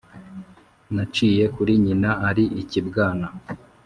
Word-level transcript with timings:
Naciye 0.95 1.43
kuri 1.55 1.71
nyina 1.83 2.11
ari 2.29 2.45
ikibwana 2.61 3.27